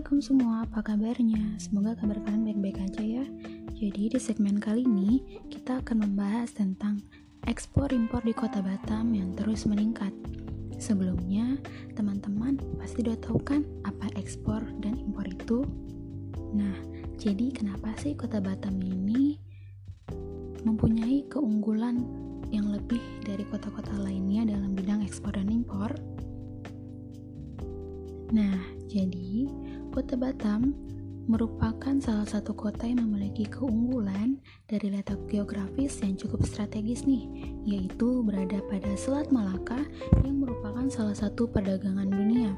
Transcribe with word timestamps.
Assalamualaikum 0.00 0.32
semua, 0.32 0.64
apa 0.64 0.80
kabarnya? 0.80 1.44
Semoga 1.60 1.92
kabar 1.92 2.16
kalian 2.24 2.48
baik-baik 2.48 2.88
aja 2.88 3.04
ya. 3.04 3.24
Jadi 3.76 4.08
di 4.08 4.16
segmen 4.16 4.56
kali 4.56 4.88
ini 4.88 5.20
kita 5.52 5.84
akan 5.84 6.08
membahas 6.08 6.56
tentang 6.56 7.04
ekspor 7.44 7.92
impor 7.92 8.24
di 8.24 8.32
kota 8.32 8.64
Batam 8.64 9.12
yang 9.12 9.36
terus 9.36 9.68
meningkat. 9.68 10.08
Sebelumnya, 10.80 11.60
teman-teman 12.00 12.56
pasti 12.80 13.04
udah 13.04 13.20
tahu 13.20 13.44
kan 13.44 13.60
apa 13.84 14.08
ekspor 14.16 14.64
dan 14.80 14.96
impor 14.96 15.28
itu? 15.28 15.68
Nah, 16.56 16.80
jadi 17.20 17.52
kenapa 17.52 17.92
sih 18.00 18.16
kota 18.16 18.40
Batam 18.40 18.80
ini 18.80 19.36
mempunyai 20.64 21.28
keunggulan 21.28 22.00
yang 22.48 22.72
lebih 22.72 23.04
dari 23.20 23.44
kota-kota 23.44 23.92
lainnya 24.00 24.48
dalam 24.48 24.72
bidang 24.72 25.04
ekspor 25.04 25.36
dan 25.36 25.52
impor? 25.52 25.92
Nah, 28.30 28.62
jadi 28.86 29.50
kota 29.90 30.14
Batam 30.14 30.70
merupakan 31.26 31.98
salah 31.98 32.26
satu 32.26 32.54
kota 32.54 32.86
yang 32.86 33.02
memiliki 33.10 33.42
keunggulan 33.50 34.38
dari 34.70 34.94
letak 34.94 35.18
geografis 35.26 35.98
yang 35.98 36.14
cukup 36.14 36.46
strategis 36.46 37.02
nih, 37.10 37.26
yaitu 37.66 38.22
berada 38.22 38.62
pada 38.70 38.94
Selat 38.94 39.34
Malaka 39.34 39.82
yang 40.22 40.46
merupakan 40.46 40.86
salah 40.86 41.14
satu 41.14 41.50
perdagangan 41.50 42.06
dunia. 42.06 42.54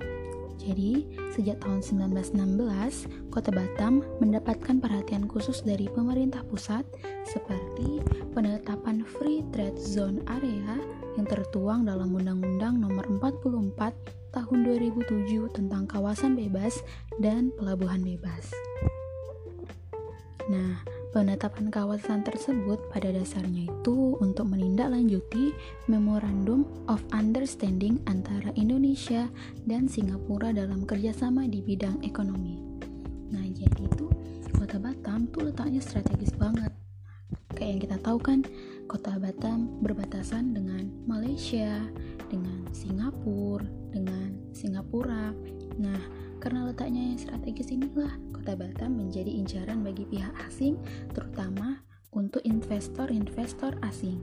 Jadi, 0.60 1.08
sejak 1.32 1.64
tahun 1.64 1.80
1916, 1.80 3.32
Kota 3.32 3.50
Batam 3.50 4.04
mendapatkan 4.20 4.78
perhatian 4.78 5.24
khusus 5.24 5.64
dari 5.64 5.88
pemerintah 5.88 6.44
pusat 6.46 6.84
seperti 7.24 8.04
penetapan 8.36 9.08
Free 9.08 9.40
Trade 9.56 9.80
Zone 9.80 10.20
Area 10.28 10.76
yang 11.16 11.24
tertuang 11.24 11.88
dalam 11.88 12.12
Undang-Undang 12.12 12.78
Nomor 12.78 13.08
44 13.08 14.21
tahun 14.32 14.64
2007 14.64 15.52
tentang 15.52 15.84
kawasan 15.84 16.34
bebas 16.34 16.80
dan 17.20 17.52
pelabuhan 17.54 18.00
bebas. 18.00 18.48
Nah, 20.48 20.82
penetapan 21.12 21.70
kawasan 21.70 22.24
tersebut 22.26 22.80
pada 22.90 23.12
dasarnya 23.12 23.70
itu 23.70 24.16
untuk 24.18 24.50
menindaklanjuti 24.50 25.54
Memorandum 25.86 26.66
of 26.88 27.04
Understanding 27.12 28.00
antara 28.08 28.50
Indonesia 28.58 29.28
dan 29.68 29.86
Singapura 29.86 30.50
dalam 30.50 30.82
kerjasama 30.88 31.46
di 31.46 31.62
bidang 31.62 32.02
ekonomi. 32.02 32.58
Nah, 33.30 33.44
jadi 33.52 33.86
itu 33.86 34.08
kota 34.56 34.80
Batam 34.80 35.28
tuh 35.30 35.52
letaknya 35.52 35.84
strategis 35.84 36.32
banget. 36.34 36.72
Kayak 37.52 37.68
yang 37.68 37.80
kita 37.84 37.96
tahu 38.00 38.18
kan, 38.18 38.40
kota 38.88 39.14
Batam 39.20 39.78
berbatasan 39.84 40.56
dengan 40.56 40.88
Malaysia, 41.04 41.86
dengan 42.32 42.64
Singapura, 42.72 43.81
Singapura. 44.62 45.34
Nah, 45.82 45.98
karena 46.38 46.70
letaknya 46.70 47.02
yang 47.10 47.18
strategis 47.18 47.74
inilah, 47.74 48.14
kota 48.30 48.54
Batam 48.54 48.94
menjadi 48.94 49.30
incaran 49.30 49.82
bagi 49.82 50.06
pihak 50.06 50.30
asing, 50.46 50.78
terutama 51.10 51.82
untuk 52.14 52.46
investor-investor 52.46 53.74
asing. 53.82 54.22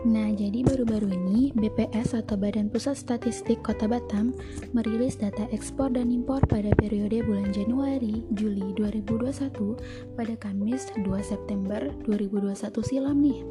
Nah, 0.00 0.32
jadi 0.32 0.64
baru-baru 0.64 1.12
ini 1.12 1.52
BPS 1.52 2.16
atau 2.16 2.40
Badan 2.40 2.72
Pusat 2.72 2.96
Statistik 2.96 3.60
Kota 3.60 3.84
Batam 3.84 4.32
merilis 4.72 5.20
data 5.20 5.44
ekspor 5.52 5.92
dan 5.92 6.08
impor 6.08 6.40
pada 6.48 6.72
periode 6.72 7.20
bulan 7.20 7.52
Januari 7.52 8.24
Juli 8.32 8.72
2021 8.80 10.16
pada 10.16 10.34
Kamis 10.40 10.88
2 10.96 11.04
September 11.20 11.84
2021 12.08 12.80
silam 12.80 13.20
nih. 13.20 13.44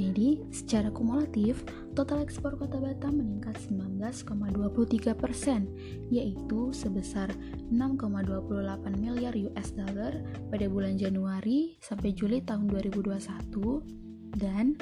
Jadi, 0.00 0.40
secara 0.48 0.88
kumulatif, 0.88 1.60
total 1.92 2.24
ekspor 2.24 2.56
kota 2.56 2.80
Batam 2.80 3.20
meningkat 3.20 3.60
19,23 3.68 5.12
persen, 5.12 5.68
yaitu 6.08 6.72
sebesar 6.72 7.28
6,28 7.68 8.96
miliar 8.96 9.36
US 9.36 9.76
dollar 9.76 10.24
pada 10.48 10.66
bulan 10.72 10.96
Januari 10.96 11.76
sampai 11.84 12.16
Juli 12.16 12.40
tahun 12.40 12.72
2021 12.72 14.40
dan 14.40 14.72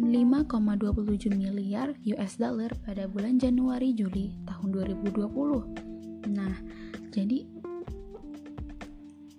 5,27 0.00 1.28
miliar 1.36 1.92
US 2.16 2.40
dollar 2.40 2.72
pada 2.88 3.04
bulan 3.04 3.36
Januari 3.36 3.92
Juli 3.92 4.32
tahun 4.48 4.80
2020. 4.80 6.32
Nah, 6.32 6.56
jadi 7.12 7.44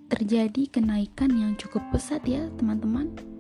terjadi 0.06 0.70
kenaikan 0.70 1.34
yang 1.34 1.58
cukup 1.58 1.82
pesat 1.90 2.22
ya, 2.30 2.46
teman-teman. 2.62 3.35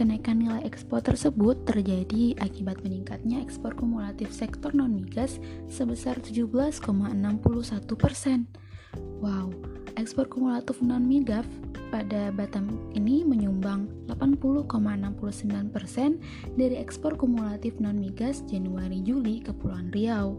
Kenaikan 0.00 0.40
nilai 0.40 0.64
ekspor 0.64 1.04
tersebut 1.04 1.68
terjadi 1.68 2.32
akibat 2.40 2.80
meningkatnya 2.80 3.36
ekspor 3.44 3.76
kumulatif 3.76 4.32
sektor 4.32 4.72
non-migas 4.72 5.36
sebesar 5.68 6.16
17,61 6.24 6.80
persen. 8.00 8.48
Wow, 9.20 9.52
ekspor 10.00 10.24
kumulatif 10.32 10.80
non-migas 10.80 11.44
pada 11.92 12.32
Batam 12.32 12.88
ini 12.96 13.28
menyumbang 13.28 13.92
80,69 14.08 15.68
persen 15.68 16.16
dari 16.56 16.80
ekspor 16.80 17.20
kumulatif 17.20 17.76
non-migas 17.76 18.40
Januari-Juli 18.48 19.44
ke 19.44 19.52
Kepulauan 19.52 19.92
Riau. 19.92 20.32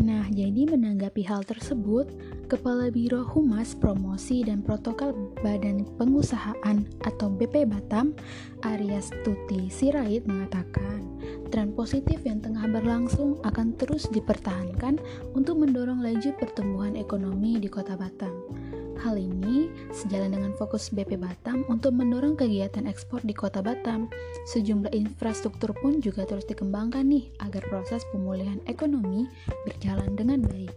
Nah, 0.00 0.24
jadi 0.32 0.64
menanggapi 0.64 1.20
hal 1.20 1.44
tersebut, 1.44 2.16
Kepala 2.48 2.88
Biro 2.88 3.28
Humas 3.28 3.76
Promosi 3.76 4.40
dan 4.40 4.64
Protokol 4.64 5.12
Badan 5.44 5.84
Pengusahaan 6.00 6.80
atau 7.04 7.28
BP 7.28 7.68
Batam, 7.68 8.16
Arias 8.64 9.12
Tuti 9.20 9.68
Sirait 9.68 10.24
mengatakan, 10.24 11.04
tren 11.52 11.76
positif 11.76 12.24
yang 12.24 12.40
tengah 12.40 12.64
berlangsung 12.72 13.36
akan 13.44 13.76
terus 13.76 14.08
dipertahankan 14.08 14.96
untuk 15.36 15.60
mendorong 15.60 16.00
laju 16.00 16.32
pertumbuhan 16.40 16.96
ekonomi 16.96 17.60
di 17.60 17.68
Kota 17.68 18.00
Batam. 18.00 18.32
Hal 18.96 19.20
ini 19.20 19.68
sejalan 19.92 20.32
dengan 20.32 20.56
fokus 20.56 20.88
BP 20.88 21.20
Batam 21.20 21.68
untuk 21.68 21.92
mendorong 21.92 22.32
kegiatan 22.32 22.88
ekspor 22.88 23.20
di 23.22 23.30
kota 23.30 23.62
Batam. 23.62 24.10
Sejumlah 24.50 24.90
infrastruktur 24.90 25.70
pun 25.76 26.02
juga 26.02 26.24
terus 26.24 26.48
dikembangkan 26.50 27.06
nih 27.06 27.30
agar 27.44 27.62
proses 27.70 28.02
pemulihan 28.10 28.58
ekonomi 28.66 29.30
berjalan 29.68 30.18
dengan 30.18 30.42
baik. 30.42 30.74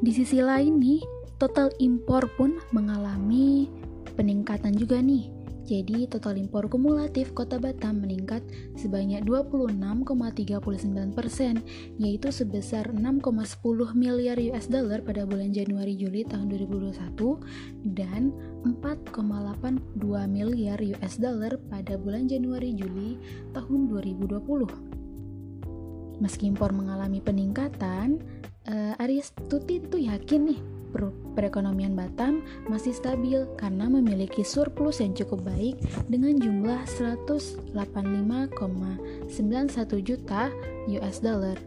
Di 0.00 0.10
sisi 0.10 0.42
lain 0.42 0.80
nih, 0.80 1.02
total 1.38 1.70
impor 1.78 2.26
pun 2.34 2.58
mengalami 2.72 3.68
peningkatan 4.14 4.78
juga 4.78 5.02
nih 5.02 5.44
jadi 5.64 6.04
total 6.12 6.36
impor 6.36 6.68
kumulatif 6.68 7.32
kota 7.32 7.56
Batam 7.56 8.04
meningkat 8.04 8.44
sebanyak 8.76 9.24
26,39 9.24 11.16
persen, 11.16 11.64
yaitu 11.96 12.28
sebesar 12.28 12.92
6,10 12.92 13.96
miliar 13.96 14.36
US 14.52 14.68
dollar 14.68 15.00
pada 15.00 15.24
bulan 15.24 15.56
Januari-Juli 15.56 16.28
tahun 16.28 16.52
2021 16.52 17.96
dan 17.96 18.28
4,82 18.68 19.80
miliar 20.28 20.76
US 21.00 21.16
dollar 21.16 21.56
pada 21.72 21.96
bulan 21.96 22.28
Januari-Juli 22.28 23.16
tahun 23.56 23.88
2020. 23.88 26.20
Meski 26.20 26.52
impor 26.52 26.76
mengalami 26.76 27.24
peningkatan, 27.24 28.20
uh, 28.68 29.02
Aries 29.02 29.32
Tuti 29.48 29.80
tuh 29.80 30.00
yakin 30.00 30.52
nih 30.52 30.60
perekonomian 31.34 31.98
Batam 31.98 32.46
masih 32.70 32.94
stabil 32.94 33.42
karena 33.58 33.90
memiliki 33.90 34.46
surplus 34.46 35.02
yang 35.02 35.10
cukup 35.10 35.42
baik 35.42 35.74
dengan 36.06 36.38
jumlah 36.38 36.86
185,91 37.74 38.54
juta 40.06 40.54
US 40.86 41.18
dollar. 41.18 41.58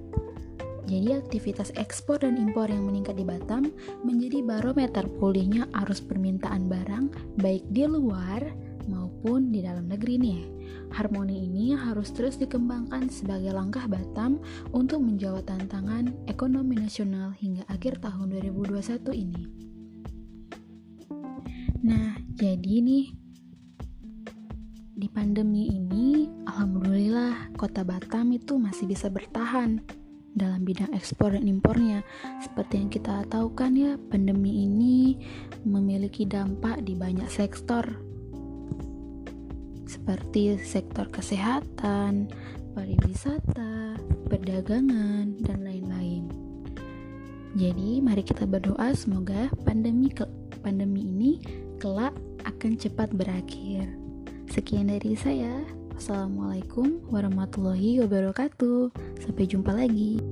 Jadi 0.88 1.20
aktivitas 1.20 1.76
ekspor 1.76 2.24
dan 2.24 2.40
impor 2.40 2.72
yang 2.72 2.88
meningkat 2.88 3.20
di 3.20 3.28
Batam 3.28 3.76
menjadi 4.08 4.40
barometer 4.40 5.04
pulihnya 5.20 5.68
arus 5.84 6.00
permintaan 6.00 6.72
barang 6.72 7.12
baik 7.44 7.68
di 7.68 7.84
luar 7.84 8.67
maupun 8.88 9.52
di 9.52 9.62
dalam 9.62 9.86
negeri 9.92 10.16
nih. 10.18 10.40
Harmoni 10.96 11.46
ini 11.46 11.76
harus 11.76 12.16
terus 12.16 12.40
dikembangkan 12.40 13.12
sebagai 13.12 13.52
langkah 13.52 13.86
Batam 13.86 14.40
untuk 14.72 15.04
menjawab 15.04 15.44
tantangan 15.44 16.16
ekonomi 16.32 16.80
nasional 16.80 17.36
hingga 17.36 17.68
akhir 17.68 18.00
tahun 18.00 18.40
2021 18.40 19.12
ini. 19.12 19.44
Nah, 21.84 22.18
jadi 22.34 22.76
nih 22.82 23.06
di 24.98 25.08
pandemi 25.14 25.70
ini 25.70 26.26
alhamdulillah 26.50 27.54
kota 27.54 27.86
Batam 27.86 28.34
itu 28.34 28.58
masih 28.58 28.90
bisa 28.90 29.14
bertahan 29.14 29.84
dalam 30.38 30.62
bidang 30.62 30.94
ekspor 30.94 31.34
dan 31.34 31.50
impornya. 31.50 32.06
Seperti 32.42 32.78
yang 32.82 32.90
kita 32.94 33.26
tahu 33.30 33.58
kan 33.58 33.74
ya, 33.74 33.98
pandemi 34.10 34.66
ini 34.70 35.18
memiliki 35.66 36.30
dampak 36.30 36.86
di 36.86 36.94
banyak 36.94 37.26
sektor 37.28 38.07
seperti 40.08 40.56
sektor 40.64 41.04
kesehatan, 41.12 42.32
pariwisata, 42.72 44.00
perdagangan, 44.32 45.36
dan 45.44 45.68
lain-lain. 45.68 46.32
Jadi, 47.60 48.00
mari 48.00 48.24
kita 48.24 48.48
berdoa 48.48 48.96
semoga 48.96 49.52
pandemi 49.68 50.08
pandemi 50.64 51.04
ini 51.12 51.32
kelak 51.84 52.16
akan 52.48 52.80
cepat 52.80 53.12
berakhir. 53.12 53.92
Sekian 54.48 54.88
dari 54.88 55.12
saya. 55.20 55.60
Wassalamualaikum 56.00 57.04
warahmatullahi 57.12 58.00
wabarakatuh. 58.00 58.88
Sampai 59.20 59.44
jumpa 59.44 59.76
lagi. 59.76 60.24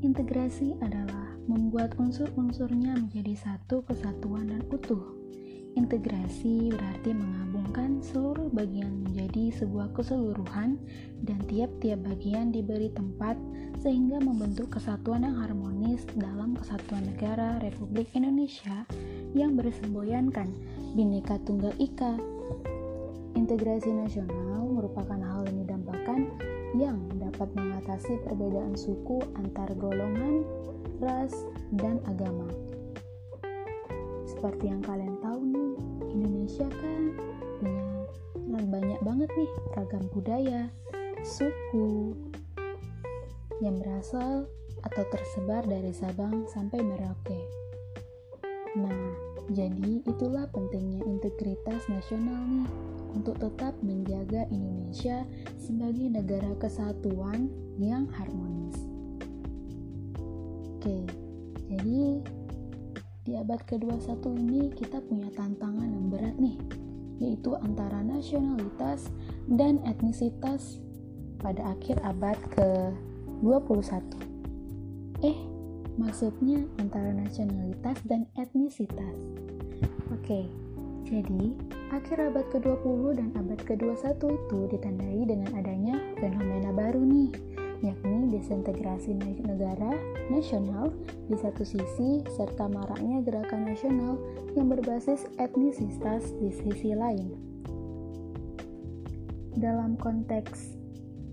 Integrasi 0.00 0.76
adalah 0.80 1.36
membuat 1.44 1.96
unsur-unsurnya 2.00 2.96
menjadi 2.96 3.36
satu 3.36 3.84
kesatuan 3.84 4.48
dan 4.48 4.62
utuh. 4.72 5.20
Integrasi 5.78 6.74
berarti 6.74 7.14
menggabungkan 7.14 8.02
seluruh 8.02 8.50
bagian 8.50 9.06
menjadi 9.06 9.54
sebuah 9.62 9.94
keseluruhan 9.94 10.82
dan 11.22 11.38
tiap-tiap 11.46 12.02
bagian 12.02 12.50
diberi 12.50 12.90
tempat 12.90 13.38
sehingga 13.78 14.18
membentuk 14.18 14.74
kesatuan 14.74 15.22
yang 15.22 15.38
harmonis 15.38 16.02
dalam 16.18 16.58
kesatuan 16.58 17.06
negara 17.06 17.62
Republik 17.62 18.10
Indonesia 18.18 18.82
yang 19.30 19.54
bersemboyankan 19.54 20.50
Bhinneka 20.98 21.38
Tunggal 21.46 21.70
Ika. 21.78 22.18
Integrasi 23.38 23.94
nasional 23.94 24.66
merupakan 24.74 25.22
hal 25.22 25.46
yang 25.46 25.58
didambakan 25.62 26.20
yang 26.74 26.98
dapat 27.30 27.54
mengatasi 27.54 28.18
perbedaan 28.26 28.74
suku 28.74 29.22
antar 29.38 29.70
golongan, 29.78 30.42
ras, 30.98 31.30
dan 31.78 32.02
agama. 32.10 32.50
Seperti 34.26 34.66
yang 34.66 34.82
kalian 34.82 35.14
tahu 35.22 35.38
nih, 35.46 35.70
Indonesia 36.10 36.66
kan 36.66 37.02
punya 37.62 37.86
banyak 38.70 39.00
banget 39.06 39.30
nih 39.38 39.50
ragam 39.78 40.04
budaya, 40.10 40.62
suku 41.22 42.18
yang 43.62 43.78
berasal 43.78 44.50
atau 44.82 45.04
tersebar 45.12 45.62
dari 45.66 45.94
Sabang 45.94 46.50
sampai 46.50 46.82
Merauke. 46.82 47.40
Nah, 48.74 49.14
jadi 49.50 50.02
itulah 50.06 50.46
pentingnya 50.50 51.02
integritas 51.06 51.86
nasional 51.90 52.42
nih 52.46 52.70
untuk 53.12 53.36
tetap 53.38 53.74
menjaga 53.82 54.46
Indonesia 54.48 55.26
sebagai 55.58 56.08
negara 56.10 56.50
kesatuan 56.58 57.50
yang 57.76 58.06
harmonis. 58.14 58.78
Oke, 60.80 61.04
jadi 61.68 62.24
di 63.20 63.32
abad 63.36 63.60
ke-21 63.68 64.24
ini 64.40 64.72
kita 64.72 64.98
punya 65.04 65.28
tantangan 65.36 65.86
yang 65.86 66.08
berat 66.08 66.36
nih, 66.40 66.56
yaitu 67.20 67.52
antara 67.60 68.00
nasionalitas 68.00 69.12
dan 69.46 69.78
etnisitas 69.84 70.80
pada 71.38 71.76
akhir 71.76 72.00
abad 72.00 72.36
ke-21. 72.56 74.02
Eh, 75.20 75.36
maksudnya 76.00 76.64
antara 76.80 77.12
nasionalitas 77.12 78.00
dan 78.08 78.24
etnisitas. 78.40 79.16
Oke, 80.10 80.48
jadi 81.04 81.52
akhir 81.90 82.22
abad 82.22 82.46
ke-20 82.54 83.18
dan 83.18 83.28
abad 83.34 83.58
ke-21 83.66 84.22
itu 84.22 84.58
ditandai 84.70 85.20
dengan 85.26 85.50
adanya 85.58 85.98
fenomena 86.22 86.70
baru 86.70 87.02
nih, 87.02 87.34
yakni 87.82 88.30
desintegrasi 88.30 89.18
negara 89.42 89.90
nasional 90.30 90.94
di 91.26 91.34
satu 91.34 91.66
sisi 91.66 92.22
serta 92.30 92.70
maraknya 92.70 93.26
gerakan 93.26 93.66
nasional 93.66 94.14
yang 94.54 94.70
berbasis 94.70 95.26
etnisitas 95.42 96.30
di 96.38 96.54
sisi 96.54 96.94
lain. 96.94 97.34
Dalam 99.58 99.98
konteks 99.98 100.78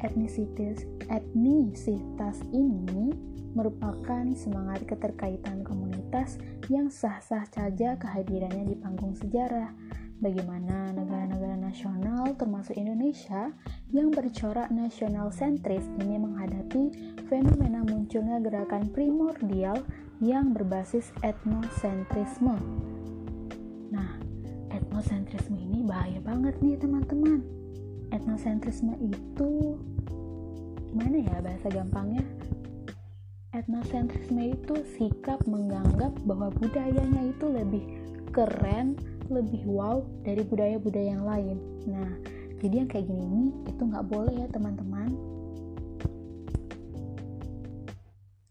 etnisitas, 0.01 0.81
etnisitas 1.13 2.42
ini 2.50 3.13
merupakan 3.54 4.25
semangat 4.33 4.86
keterkaitan 4.89 5.62
komunitas 5.62 6.42
yang 6.69 6.89
sah-sah 6.89 7.45
saja 7.50 7.98
kehadirannya 7.98 8.74
di 8.74 8.75
panggung 8.77 9.18
sejarah 9.18 9.74
bagaimana 10.17 10.89
negara-negara 10.97 11.53
nasional 11.57 12.33
termasuk 12.37 12.73
Indonesia 12.73 13.53
yang 13.93 14.09
bercorak 14.09 14.73
nasional 14.73 15.29
sentris 15.29 15.85
ini 16.01 16.17
menghadapi 16.17 17.15
fenomena 17.29 17.85
munculnya 17.85 18.41
gerakan 18.41 18.89
primordial 18.89 19.77
yang 20.17 20.57
berbasis 20.57 21.13
etnosentrisme. 21.21 22.57
Nah, 23.93 24.17
etnosentrisme 24.73 25.53
ini 25.53 25.85
bahaya 25.85 26.17
banget 26.25 26.57
nih 26.65 26.81
teman-teman. 26.81 27.45
Etnosentrisme 28.09 28.97
itu 28.97 29.77
gimana 30.89 31.17
ya 31.21 31.37
bahasa 31.45 31.69
gampangnya? 31.69 32.25
Etnosentrisme 33.53 34.57
itu 34.57 34.75
sikap 34.97 35.45
menganggap 35.45 36.17
bahwa 36.25 36.49
budayanya 36.57 37.21
itu 37.29 37.45
lebih 37.45 37.83
keren 38.33 38.97
lebih 39.27 39.63
wow 39.68 40.03
dari 40.24 40.44
budaya-budaya 40.44 41.15
yang 41.15 41.25
lain. 41.27 41.57
Nah, 41.88 42.09
jadi 42.57 42.85
yang 42.85 42.89
kayak 42.89 43.06
gini 43.06 43.24
ini 43.24 43.45
itu 43.69 43.81
nggak 43.85 44.07
boleh 44.09 44.33
ya 44.33 44.47
teman-teman. 44.50 45.13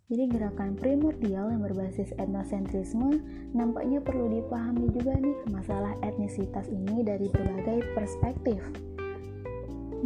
Jadi 0.07 0.31
gerakan 0.31 0.79
primordial 0.79 1.51
yang 1.51 1.67
berbasis 1.67 2.15
etnosentrisme 2.23 3.19
nampaknya 3.51 3.99
perlu 3.99 4.31
dipahami 4.31 4.87
juga 4.95 5.19
nih 5.19 5.35
masalah 5.51 5.99
etnisitas 6.07 6.71
ini 6.71 7.03
dari 7.03 7.27
berbagai 7.27 7.83
perspektif. 7.99 8.63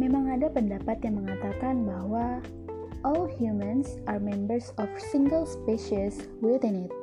Memang 0.01 0.33
ada 0.33 0.49
pendapat 0.49 1.05
yang 1.05 1.21
mengatakan 1.21 1.85
bahwa 1.85 2.41
all 3.05 3.29
humans 3.29 4.01
are 4.09 4.17
members 4.17 4.73
of 4.81 4.89
single 4.97 5.45
species 5.45 6.25
within 6.41 6.89
it. 6.89 7.00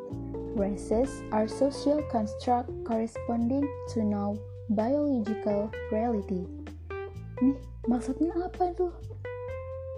Races 0.56 1.20
are 1.34 1.44
social 1.50 2.00
construct 2.08 2.72
corresponding 2.88 3.66
to 3.92 4.00
no 4.00 4.38
biological 4.72 5.68
reality. 5.92 6.48
Nih, 7.44 7.58
maksudnya 7.84 8.32
apa 8.40 8.72
tuh? 8.72 8.92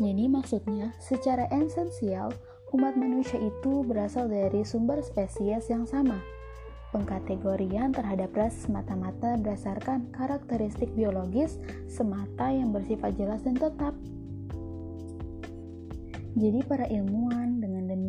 Jadi 0.01 0.27
maksudnya, 0.27 0.97
secara 0.97 1.45
esensial, 1.53 2.33
umat 2.73 2.97
manusia 2.97 3.37
itu 3.37 3.85
berasal 3.85 4.27
dari 4.27 4.65
sumber 4.65 5.05
spesies 5.05 5.69
yang 5.69 5.85
sama. 5.85 6.19
Pengkategorian 6.91 7.95
terhadap 7.95 8.35
ras 8.35 8.67
semata-mata 8.67 9.39
berdasarkan 9.39 10.11
karakteristik 10.11 10.91
biologis 10.99 11.63
semata 11.87 12.51
yang 12.51 12.75
bersifat 12.75 13.15
jelas 13.15 13.47
dan 13.47 13.55
tetap. 13.55 13.95
Jadi 16.35 16.63
para 16.67 16.89
ilmuwan 16.91 17.60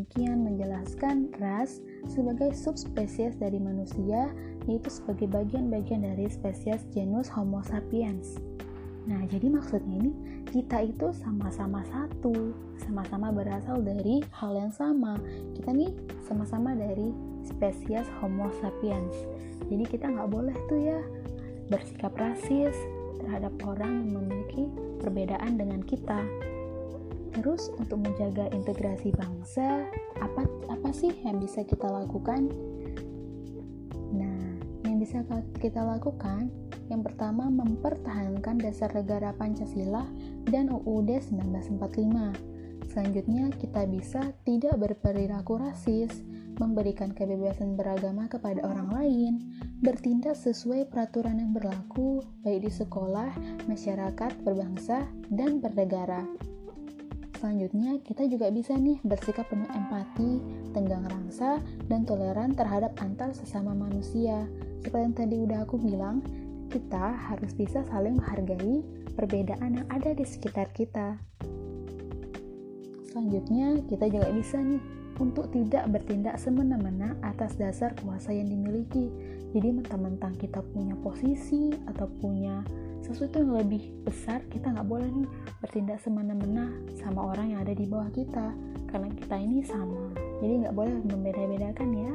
demikian 0.01 0.41
menjelaskan 0.41 1.29
ras 1.37 1.77
sebagai 2.09 2.57
subspesies 2.57 3.37
dari 3.37 3.61
manusia 3.61 4.33
yaitu 4.65 4.89
sebagai 4.89 5.29
bagian-bagian 5.29 6.01
dari 6.01 6.25
spesies 6.25 6.81
genus 6.89 7.29
Homo 7.29 7.61
sapiens. 7.61 8.41
Nah, 9.05 9.21
jadi 9.29 9.53
maksudnya 9.53 10.01
ini 10.01 10.13
kita 10.49 10.89
itu 10.89 11.13
sama-sama 11.13 11.85
satu, 11.85 12.49
sama-sama 12.81 13.29
berasal 13.29 13.77
dari 13.85 14.25
hal 14.33 14.57
yang 14.57 14.73
sama. 14.73 15.21
Kita 15.53 15.69
nih 15.69 15.93
sama-sama 16.25 16.73
dari 16.73 17.13
spesies 17.45 18.09
Homo 18.17 18.49
sapiens. 18.57 19.13
Jadi 19.69 19.85
kita 19.85 20.09
nggak 20.09 20.33
boleh 20.33 20.57
tuh 20.65 20.81
ya 20.81 20.97
bersikap 21.69 22.17
rasis 22.17 22.73
terhadap 23.21 23.53
orang 23.69 24.01
yang 24.01 24.17
memiliki 24.17 24.65
perbedaan 24.97 25.61
dengan 25.61 25.85
kita. 25.85 26.25
Terus 27.31 27.71
untuk 27.79 28.03
menjaga 28.03 28.51
integrasi 28.51 29.15
bangsa, 29.15 29.87
apa 30.19 30.43
apa 30.67 30.89
sih 30.91 31.15
yang 31.23 31.39
bisa 31.39 31.63
kita 31.63 31.87
lakukan? 31.87 32.51
Nah, 34.11 34.39
yang 34.83 34.99
bisa 34.99 35.23
kita 35.63 35.81
lakukan 35.81 36.51
yang 36.91 37.07
pertama 37.07 37.47
mempertahankan 37.47 38.59
dasar 38.59 38.91
negara 38.91 39.31
Pancasila 39.31 40.03
dan 40.51 40.67
UUD 40.67 41.23
1945. 41.23 42.51
Selanjutnya, 42.91 43.47
kita 43.55 43.87
bisa 43.87 44.35
tidak 44.43 44.75
berperilaku 44.75 45.55
rasis, 45.55 46.11
memberikan 46.59 47.15
kebebasan 47.15 47.79
beragama 47.79 48.27
kepada 48.27 48.59
orang 48.67 48.91
lain, 48.91 49.33
bertindak 49.79 50.35
sesuai 50.35 50.91
peraturan 50.91 51.39
yang 51.39 51.55
berlaku 51.55 52.19
baik 52.43 52.67
di 52.67 52.71
sekolah, 52.75 53.31
masyarakat, 53.71 54.43
berbangsa, 54.43 55.07
dan 55.31 55.63
bernegara. 55.63 56.27
Selanjutnya, 57.41 57.97
kita 58.05 58.29
juga 58.29 58.53
bisa 58.53 58.77
nih 58.77 59.01
bersikap 59.01 59.49
penuh 59.49 59.65
empati, 59.73 60.37
tenggang 60.77 61.01
rangsa, 61.09 61.57
dan 61.89 62.05
toleran 62.05 62.53
terhadap 62.53 62.93
antar 63.01 63.33
sesama 63.33 63.73
manusia. 63.73 64.45
Seperti 64.85 65.01
yang 65.09 65.17
tadi 65.17 65.35
udah 65.41 65.65
aku 65.65 65.81
bilang, 65.81 66.21
kita 66.69 67.17
harus 67.17 67.49
bisa 67.57 67.81
saling 67.89 68.21
menghargai 68.21 68.85
perbedaan 69.17 69.81
yang 69.81 69.87
ada 69.89 70.13
di 70.13 70.21
sekitar 70.21 70.69
kita. 70.69 71.17
Selanjutnya, 73.09 73.89
kita 73.89 74.05
juga 74.05 74.29
bisa 74.29 74.61
nih 74.61 75.01
untuk 75.17 75.49
tidak 75.49 75.89
bertindak 75.89 76.37
semena-mena 76.37 77.17
atas 77.25 77.57
dasar 77.57 77.97
kuasa 78.05 78.37
yang 78.37 78.53
dimiliki. 78.53 79.09
Jadi 79.49 79.81
mentang-mentang 79.81 80.37
kita 80.37 80.61
punya 80.77 80.93
posisi 81.01 81.73
atau 81.89 82.05
punya 82.21 82.61
sesuatu 83.13 83.43
yang 83.43 83.53
lebih 83.59 83.83
besar 84.07 84.41
kita 84.49 84.71
nggak 84.71 84.87
boleh 84.87 85.07
nih 85.11 85.29
bertindak 85.59 85.99
semena-mena 86.01 86.71
sama 86.97 87.31
orang 87.31 87.53
yang 87.55 87.59
ada 87.61 87.75
di 87.75 87.85
bawah 87.85 88.09
kita 88.11 88.55
karena 88.89 89.09
kita 89.15 89.35
ini 89.37 89.61
sama 89.63 90.11
jadi 90.39 90.67
nggak 90.67 90.75
boleh 90.75 90.95
membeda-bedakan 91.05 91.89
ya 91.93 92.13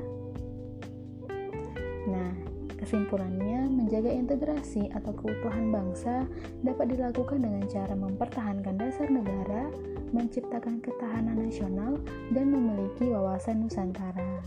nah 2.07 2.47
Kesimpulannya, 2.77 3.73
menjaga 3.73 4.13
integrasi 4.13 4.93
atau 4.93 5.17
keutuhan 5.17 5.73
bangsa 5.73 6.29
dapat 6.61 6.93
dilakukan 6.93 7.41
dengan 7.41 7.65
cara 7.67 7.97
mempertahankan 7.97 8.77
dasar 8.77 9.09
negara, 9.09 9.73
menciptakan 10.13 10.85
ketahanan 10.85 11.41
nasional, 11.41 11.97
dan 12.37 12.53
memiliki 12.53 13.09
wawasan 13.09 13.65
Nusantara. 13.65 14.45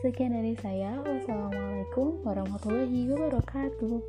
Sekian 0.00 0.32
dari 0.32 0.56
saya. 0.58 0.96
Wassalamualaikum 1.04 2.24
warahmatullahi 2.24 3.12
wabarakatuh. 3.14 4.00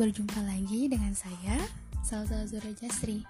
Berjumpa 0.00 0.40
lagi 0.48 0.88
dengan 0.88 1.12
saya, 1.12 1.60
Salsa 2.00 2.48
Zura 2.48 2.72
Jasri. 2.72 3.20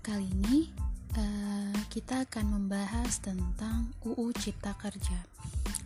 Kali 0.00 0.24
ini 0.24 0.72
uh, 1.20 1.76
kita 1.92 2.24
akan 2.24 2.48
membahas 2.48 3.20
tentang 3.20 3.92
UU 4.08 4.32
Cipta 4.32 4.72
Kerja. 4.80 5.20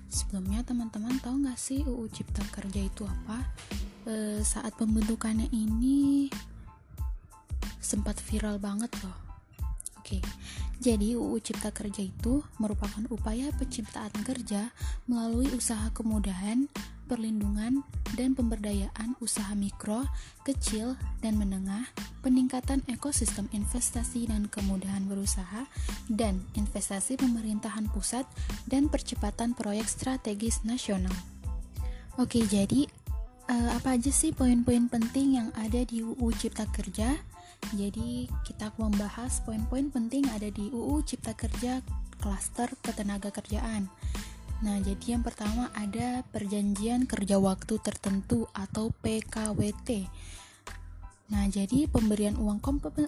Sebelumnya 0.06 0.62
teman-teman 0.62 1.18
tahu 1.18 1.42
nggak 1.42 1.58
sih 1.58 1.82
UU 1.82 2.06
Cipta 2.14 2.46
Kerja 2.54 2.86
itu 2.86 3.02
apa? 3.02 3.50
Uh, 4.06 4.38
saat 4.46 4.78
pembentukannya 4.78 5.50
ini 5.50 6.30
sempat 7.82 8.22
viral 8.22 8.62
banget 8.62 8.94
loh. 9.02 9.18
Oke, 9.98 10.22
jadi 10.78 11.18
UU 11.18 11.34
Cipta 11.42 11.74
Kerja 11.74 12.06
itu 12.06 12.46
merupakan 12.62 13.02
upaya 13.10 13.50
penciptaan 13.58 14.14
kerja 14.22 14.70
melalui 15.10 15.50
usaha 15.50 15.90
kemudahan, 15.90 16.70
perlindungan, 17.08 17.80
dan 18.14 18.36
pemberdayaan 18.36 19.16
usaha 19.24 19.56
mikro, 19.56 20.04
kecil, 20.44 21.00
dan 21.24 21.40
menengah, 21.40 21.88
peningkatan 22.20 22.84
ekosistem 22.86 23.48
investasi 23.56 24.28
dan 24.28 24.46
kemudahan 24.52 25.08
berusaha, 25.08 25.64
dan 26.12 26.44
investasi 26.52 27.16
pemerintahan 27.16 27.88
pusat, 27.90 28.28
dan 28.68 28.92
percepatan 28.92 29.56
proyek 29.56 29.88
strategis 29.88 30.60
nasional. 30.68 31.16
Oke, 32.20 32.44
jadi 32.44 32.84
uh, 33.48 33.70
apa 33.80 33.96
aja 33.96 34.12
sih 34.12 34.36
poin-poin 34.36 34.92
penting 34.92 35.40
yang 35.40 35.48
ada 35.56 35.80
di 35.88 36.04
UU 36.04 36.28
Cipta 36.36 36.68
Kerja? 36.68 37.16
Jadi 37.74 38.30
kita 38.46 38.70
membahas 38.78 39.42
poin-poin 39.42 39.90
penting 39.90 40.28
ada 40.30 40.46
di 40.46 40.70
UU 40.70 41.02
Cipta 41.02 41.34
Kerja 41.34 41.82
klaster 42.18 42.74
ketenaga 42.82 43.30
kerjaan. 43.30 43.86
Nah, 44.58 44.82
jadi 44.82 45.14
yang 45.14 45.22
pertama 45.22 45.70
ada 45.70 46.26
perjanjian 46.34 47.06
kerja 47.06 47.38
waktu 47.38 47.78
tertentu 47.78 48.50
atau 48.50 48.90
PKWT. 48.90 50.10
Nah, 51.28 51.44
jadi 51.44 51.84
pemberian 51.86 52.40
uang 52.40 52.58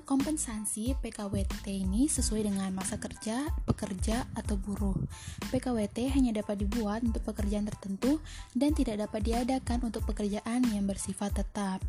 kompensasi 0.05 0.93
PKWT 1.01 1.65
ini 1.73 2.05
sesuai 2.05 2.53
dengan 2.53 2.69
masa 2.71 3.01
kerja, 3.01 3.49
pekerja, 3.65 4.29
atau 4.37 4.61
buruh. 4.61 4.93
PKWT 5.49 6.13
hanya 6.13 6.45
dapat 6.45 6.61
dibuat 6.61 7.01
untuk 7.01 7.25
pekerjaan 7.25 7.65
tertentu 7.65 8.21
dan 8.53 8.77
tidak 8.77 9.09
dapat 9.09 9.25
diadakan 9.25 9.89
untuk 9.89 10.05
pekerjaan 10.05 10.69
yang 10.69 10.85
bersifat 10.85 11.33
tetap. 11.33 11.81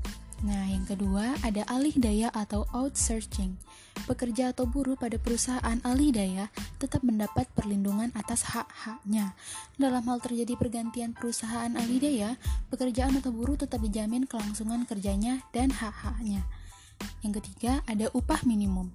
Nah, 0.42 0.66
yang 0.66 0.90
kedua 0.90 1.38
ada 1.46 1.62
alih 1.70 1.94
daya 2.02 2.34
atau 2.34 2.66
outsourcing. 2.74 3.62
Pekerja 4.10 4.50
atau 4.50 4.66
buruh 4.66 4.98
pada 4.98 5.22
perusahaan 5.22 5.78
alih 5.86 6.10
daya 6.10 6.50
tetap 6.82 7.06
mendapat 7.06 7.46
perlindungan 7.54 8.10
atas 8.18 8.50
hak-haknya. 8.50 9.38
Dalam 9.78 10.02
hal 10.10 10.18
terjadi 10.18 10.58
pergantian 10.58 11.14
perusahaan 11.14 11.70
alih 11.78 12.02
daya, 12.02 12.30
pekerjaan 12.74 13.22
atau 13.22 13.30
buruh 13.30 13.54
tetap 13.54 13.86
dijamin 13.86 14.26
kelangsungan 14.26 14.90
kerjanya 14.90 15.46
dan 15.54 15.70
hak-haknya. 15.70 16.42
Yang 17.22 17.46
ketiga 17.46 17.86
ada 17.86 18.10
upah 18.10 18.42
minimum. 18.42 18.90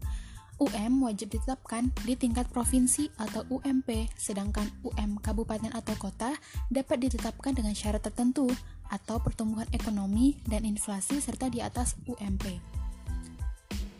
UM 0.56 1.04
wajib 1.04 1.36
ditetapkan 1.36 1.92
di 2.08 2.16
tingkat 2.16 2.48
provinsi 2.48 3.12
atau 3.20 3.44
UMP, 3.52 4.08
sedangkan 4.16 4.64
UM 4.88 5.20
kabupaten 5.20 5.68
atau 5.68 5.92
kota 6.00 6.32
dapat 6.72 7.06
ditetapkan 7.06 7.52
dengan 7.52 7.76
syarat 7.76 8.00
tertentu 8.00 8.48
atau 8.88 9.18
pertumbuhan 9.18 9.66
ekonomi 9.72 10.38
dan 10.46 10.66
inflasi 10.66 11.18
serta 11.18 11.50
di 11.50 11.62
atas 11.62 11.94
UMP. 12.06 12.76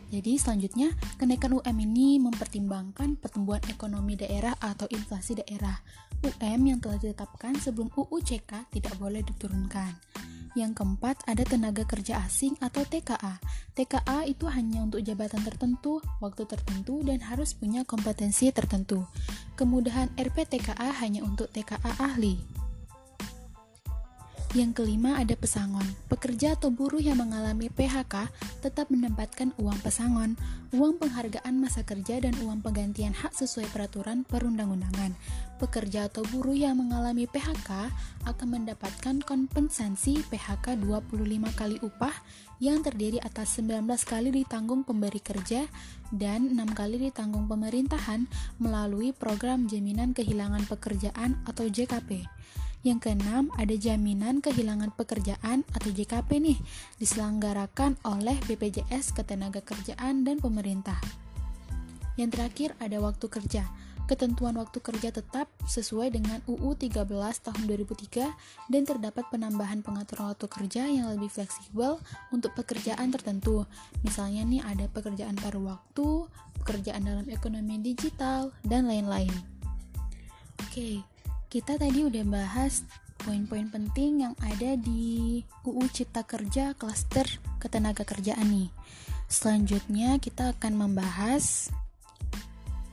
Jadi 0.07 0.39
selanjutnya, 0.39 0.95
kenaikan 1.19 1.59
UM 1.59 1.77
ini 1.83 2.15
mempertimbangkan 2.23 3.19
pertumbuhan 3.19 3.59
ekonomi 3.67 4.15
daerah 4.15 4.55
atau 4.55 4.87
inflasi 4.87 5.35
daerah. 5.43 5.83
UM 6.23 6.61
yang 6.63 6.79
telah 6.79 6.95
ditetapkan 6.95 7.59
sebelum 7.59 7.91
UU 7.91 8.23
CK 8.23 8.71
tidak 8.71 8.95
boleh 8.95 9.19
diturunkan. 9.19 9.91
Yang 10.57 10.81
keempat, 10.81 11.21
ada 11.29 11.43
tenaga 11.45 11.85
kerja 11.85 12.23
asing 12.25 12.57
atau 12.63 12.81
TKA. 12.81 13.37
TKA 13.77 14.25
itu 14.25 14.49
hanya 14.49 14.81
untuk 14.81 15.05
jabatan 15.05 15.45
tertentu, 15.45 16.01
waktu 16.17 16.49
tertentu, 16.49 17.05
dan 17.05 17.21
harus 17.21 17.53
punya 17.53 17.85
kompetensi 17.85 18.49
tertentu. 18.49 19.05
Kemudahan 19.53 20.09
RPTKA 20.17 20.97
hanya 21.03 21.21
untuk 21.21 21.53
TKA 21.53 22.01
ahli. 22.01 22.41
Yang 24.55 24.79
kelima 24.79 25.19
ada 25.19 25.35
pesangon. 25.35 25.83
Pekerja 26.07 26.55
atau 26.55 26.71
buruh 26.71 27.03
yang 27.03 27.19
mengalami 27.19 27.67
PHK 27.67 28.31
tetap 28.63 28.87
mendapatkan 28.87 29.51
uang 29.59 29.75
pesangon, 29.83 30.39
uang 30.71 31.03
penghargaan 31.03 31.59
masa 31.59 31.83
kerja 31.83 32.23
dan 32.23 32.31
uang 32.39 32.63
penggantian 32.63 33.11
hak 33.11 33.35
sesuai 33.35 33.67
peraturan 33.75 34.23
perundang-undangan. 34.23 35.11
Pekerja 35.59 36.07
atau 36.07 36.23
buruh 36.31 36.55
yang 36.55 36.79
mengalami 36.79 37.27
PHK 37.27 37.91
akan 38.23 38.47
mendapatkan 38.47 39.19
kompensasi 39.27 40.23
PHK 40.31 40.79
25 40.79 41.11
kali 41.51 41.83
upah 41.83 42.15
yang 42.63 42.79
terdiri 42.79 43.19
atas 43.19 43.59
19 43.59 43.83
kali 44.07 44.31
ditanggung 44.31 44.87
pemberi 44.87 45.19
kerja 45.19 45.67
dan 46.15 46.55
6 46.55 46.71
kali 46.71 47.11
ditanggung 47.11 47.51
pemerintahan 47.51 48.31
melalui 48.63 49.11
program 49.11 49.67
jaminan 49.67 50.15
kehilangan 50.15 50.63
pekerjaan 50.71 51.35
atau 51.43 51.67
JKP. 51.67 52.23
Yang 52.85 53.09
keenam, 53.09 53.49
ada 53.57 53.73
jaminan 53.73 54.39
kehilangan 54.39 54.93
pekerjaan 54.93 55.65
atau 55.73 55.89
JKP 55.89 56.29
nih, 56.37 56.59
diselenggarakan 57.01 57.97
oleh 58.05 58.37
BPJS 58.45 59.17
Ketenagakerjaan 59.17 60.21
dan 60.21 60.37
pemerintah. 60.37 60.97
Yang 62.17 62.29
terakhir 62.37 62.69
ada 62.81 62.97
waktu 63.01 63.25
kerja. 63.29 63.65
Ketentuan 64.07 64.55
waktu 64.55 64.79
kerja 64.79 65.11
tetap 65.11 65.51
sesuai 65.67 66.15
dengan 66.15 66.39
UU 66.47 66.79
13 66.79 67.03
tahun 67.43 67.61
2003 67.67 68.71
dan 68.71 68.81
terdapat 68.87 69.27
penambahan 69.27 69.83
pengaturan 69.83 70.31
waktu 70.31 70.47
kerja 70.47 70.87
yang 70.87 71.11
lebih 71.11 71.27
fleksibel 71.27 71.99
untuk 72.31 72.55
pekerjaan 72.55 73.11
tertentu. 73.11 73.67
Misalnya 74.07 74.47
nih 74.47 74.63
ada 74.63 74.87
pekerjaan 74.87 75.35
paruh 75.35 75.75
waktu, 75.75 76.23
pekerjaan 76.63 77.03
dalam 77.03 77.27
ekonomi 77.27 77.83
digital, 77.83 78.55
dan 78.63 78.87
lain-lain. 78.87 79.35
Oke, 80.63 81.03
kita 81.47 81.79
tadi 81.79 82.03
udah 82.03 82.27
bahas 82.27 82.83
poin-poin 83.23 83.71
penting 83.71 84.27
yang 84.27 84.35
ada 84.43 84.75
di 84.75 85.41
UU 85.63 85.87
Cipta 85.95 86.27
Kerja 86.27 86.75
klaster 86.75 87.23
ketenaga 87.63 88.03
kerjaan 88.03 88.51
nih. 88.51 88.69
Selanjutnya 89.31 90.19
kita 90.19 90.55
akan 90.55 90.87
membahas 90.87 91.71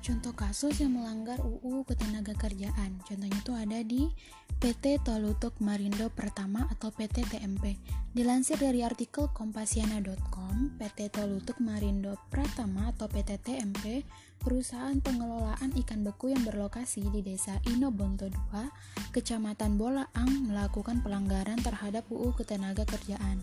contoh 0.04 0.36
kasus 0.36 0.84
yang 0.84 1.00
melanggar 1.00 1.40
UU 1.40 1.88
ketenaga 1.88 2.36
kerjaan. 2.36 3.00
Contohnya 3.08 3.40
itu 3.40 3.52
ada 3.56 3.80
di 3.80 4.12
PT 4.60 5.00
Tolutuk 5.00 5.56
Marindo 5.64 6.12
Pertama 6.12 6.68
atau 6.68 6.92
PT 6.92 7.24
TMP. 7.24 7.80
Dilansir 8.12 8.60
dari 8.60 8.84
artikel 8.84 9.32
kompasiana.com, 9.32 10.76
PT 10.76 11.08
Tolutuk 11.08 11.56
Marindo 11.64 12.20
Pratama 12.28 12.92
atau 12.92 13.08
PT 13.08 13.40
TMP 13.40 14.04
perusahaan 14.44 15.00
pengelolaan 15.00 15.72
ikan 15.80 16.04
beku 16.04 16.28
yang 16.28 16.44
berlokasi 16.44 17.08
di 17.08 17.24
Desa 17.24 17.56
Inobonto 17.72 18.28
2, 18.28 19.08
Kecamatan 19.16 19.80
Bolaang 19.80 20.52
melakukan 20.52 21.00
pelanggaran 21.00 21.56
terhadap 21.64 22.04
UU 22.12 22.36
Ketenagakerjaan. 22.36 23.40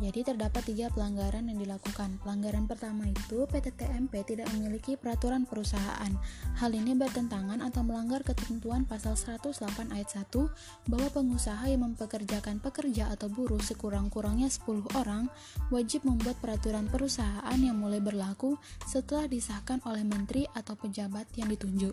Jadi 0.00 0.24
terdapat 0.24 0.64
tiga 0.64 0.88
pelanggaran 0.88 1.52
yang 1.52 1.60
dilakukan. 1.60 2.16
Pelanggaran 2.24 2.64
pertama 2.64 3.04
itu 3.04 3.44
PT 3.44 3.76
TMP 3.76 4.24
tidak 4.24 4.48
memiliki 4.56 4.96
peraturan 4.96 5.44
perusahaan. 5.44 6.08
Hal 6.56 6.72
ini 6.72 6.96
bertentangan 6.96 7.60
atau 7.60 7.84
melanggar 7.84 8.24
ketentuan 8.24 8.88
pasal 8.88 9.12
108 9.12 9.92
ayat 9.92 10.08
1 10.08 10.88
bahwa 10.88 11.08
pengusaha 11.12 11.68
yang 11.68 11.84
mempekerjakan 11.84 12.64
pekerja 12.64 13.12
atau 13.12 13.28
buruh 13.28 13.60
sekurang-kurangnya 13.60 14.48
10 14.48 14.88
orang 14.96 15.28
wajib 15.68 16.08
membuat 16.08 16.40
peraturan 16.40 16.88
perusahaan 16.88 17.60
yang 17.60 17.76
mulai 17.76 18.00
berlaku 18.00 18.56
setelah 18.88 19.28
disahkan 19.28 19.84
oleh 19.84 20.00
menteri 20.00 20.48
atau 20.56 20.80
pejabat 20.80 21.28
yang 21.36 21.52
ditunjuk. 21.52 21.92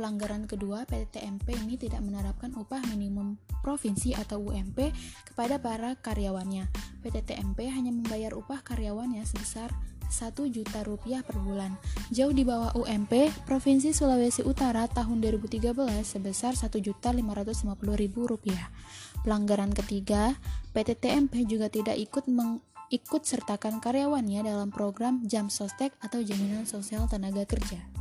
Pelanggaran 0.00 0.48
kedua, 0.48 0.88
PT 0.88 1.20
TMP 1.20 1.60
ini 1.60 1.76
tidak 1.76 2.00
menerapkan 2.00 2.56
upah 2.56 2.80
minimum 2.88 3.36
provinsi 3.60 4.16
atau 4.16 4.40
UMP 4.40 4.96
kepada 5.28 5.60
para 5.60 5.92
karyawannya. 5.92 6.72
PT 7.04 7.28
TMP 7.28 7.68
hanya 7.68 7.92
membayar 7.92 8.32
upah 8.32 8.64
karyawannya 8.64 9.20
sebesar 9.28 9.68
1 10.08 10.32
juta 10.48 10.80
rupiah 10.88 11.20
per 11.20 11.36
bulan. 11.44 11.76
Jauh 12.16 12.32
di 12.32 12.48
bawah 12.48 12.72
UMP, 12.80 13.28
Provinsi 13.44 13.92
Sulawesi 13.92 14.40
Utara 14.40 14.88
tahun 14.88 15.20
2013 15.20 15.68
sebesar 16.00 16.56
1 16.56 16.80
juta 16.80 17.12
550 17.12 17.68
ribu 18.00 18.24
rupiah. 18.24 18.72
Pelanggaran 19.20 19.76
ketiga, 19.76 20.32
PT 20.72 20.96
TMP 20.96 21.44
juga 21.44 21.68
tidak 21.68 22.00
ikut 22.00 22.24
meng 22.24 22.64
ikut 22.88 23.28
sertakan 23.28 23.84
karyawannya 23.84 24.48
dalam 24.48 24.72
program 24.72 25.28
Jam 25.28 25.52
Sostek 25.52 25.92
atau 26.00 26.24
Jaminan 26.24 26.64
Sosial 26.64 27.04
Tenaga 27.04 27.44
Kerja. 27.44 27.99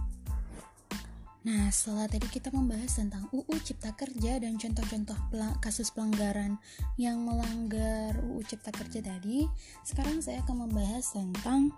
Nah, 1.40 1.72
setelah 1.72 2.12
tadi 2.12 2.28
kita 2.28 2.52
membahas 2.52 3.00
tentang 3.00 3.32
UU 3.32 3.56
Cipta 3.64 3.96
Kerja 3.96 4.44
dan 4.44 4.60
contoh-contoh 4.60 5.16
kasus 5.64 5.88
pelanggaran 5.96 6.60
yang 7.00 7.24
melanggar 7.24 8.20
UU 8.20 8.44
Cipta 8.44 8.76
Kerja 8.76 9.00
tadi, 9.00 9.48
sekarang 9.88 10.20
saya 10.20 10.44
akan 10.44 10.68
membahas 10.68 11.16
tentang 11.16 11.72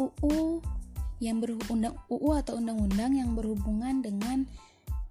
UU 0.00 0.64
yang 1.20 1.36
berundang 1.44 2.00
UU 2.08 2.32
atau 2.32 2.56
undang-undang 2.56 3.12
yang 3.12 3.36
berhubungan 3.36 4.00
dengan 4.00 4.48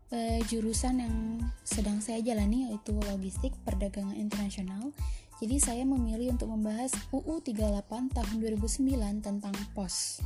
e, 0.09 0.41
jurusan 0.49 0.97
yang 0.97 1.15
sedang 1.61 2.01
saya 2.01 2.17
jalani 2.25 2.73
yaitu 2.73 2.97
logistik 3.13 3.53
perdagangan 3.61 4.17
internasional. 4.17 4.89
Jadi 5.37 5.61
saya 5.61 5.85
memilih 5.85 6.33
untuk 6.33 6.49
membahas 6.49 6.89
UU 7.13 7.45
38 7.45 8.09
tahun 8.09 8.35
2009 8.41 9.21
tentang 9.21 9.53
POS. 9.77 10.25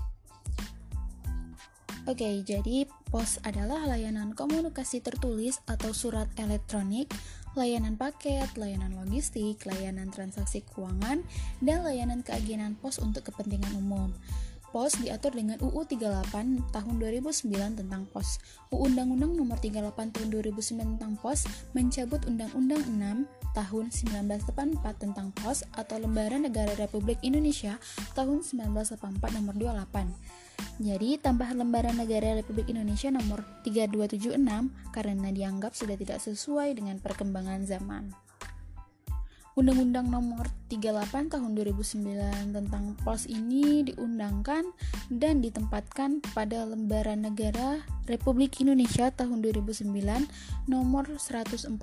Oke, 2.07 2.39
jadi 2.39 2.87
POS 3.11 3.43
adalah 3.43 3.83
layanan 3.83 4.31
komunikasi 4.31 5.03
tertulis 5.03 5.59
atau 5.67 5.91
surat 5.91 6.31
elektronik, 6.39 7.11
layanan 7.51 7.99
paket, 7.99 8.47
layanan 8.55 8.95
logistik, 8.95 9.59
layanan 9.67 10.07
transaksi 10.07 10.63
keuangan, 10.71 11.19
dan 11.59 11.83
layanan 11.83 12.23
keagenan 12.23 12.79
pos 12.79 13.03
untuk 13.03 13.27
kepentingan 13.27 13.75
umum. 13.75 14.15
POS 14.71 15.03
diatur 15.03 15.35
dengan 15.35 15.59
UU 15.59 15.83
38 15.83 16.71
tahun 16.71 16.95
2009 16.95 17.75
tentang 17.75 18.07
POS. 18.15 18.39
UU 18.71 18.87
Undang-Undang 18.87 19.35
Nomor 19.35 19.59
38 19.59 20.15
tahun 20.15 20.27
2009 20.31 20.95
tentang 20.95 21.19
POS 21.19 21.43
mencabut 21.75 22.23
Undang-Undang 22.23 22.87
6 22.87 23.51
tahun 23.51 23.85
1984 23.91 25.03
tentang 25.03 25.35
POS 25.35 25.67
atau 25.75 25.99
Lembaran 25.99 26.47
Negara 26.47 26.71
Republik 26.79 27.19
Indonesia 27.19 27.75
tahun 28.15 28.47
1984 28.47 29.35
nomor 29.35 29.59
28. 29.59 30.46
Jadi, 30.77 31.17
tambahan 31.17 31.57
lembaran 31.57 31.97
negara 31.97 32.37
Republik 32.37 32.69
Indonesia 32.69 33.09
nomor 33.09 33.41
3276 33.65 34.37
karena 34.93 35.29
dianggap 35.33 35.73
sudah 35.73 35.97
tidak 35.97 36.21
sesuai 36.21 36.77
dengan 36.77 37.01
perkembangan 37.01 37.65
zaman. 37.65 38.13
Undang-Undang 39.57 40.13
nomor 40.13 40.45
38 40.69 41.33
tahun 41.33 41.57
2009 41.57 42.53
tentang 42.53 42.93
POS 43.01 43.25
ini 43.25 43.89
diundangkan 43.89 44.69
dan 45.09 45.41
ditempatkan 45.41 46.21
pada 46.37 46.61
lembaran 46.61 47.25
negara 47.25 47.81
Republik 48.05 48.61
Indonesia 48.61 49.09
tahun 49.09 49.41
2009 49.41 49.89
nomor 50.69 51.09
146. 51.09 51.73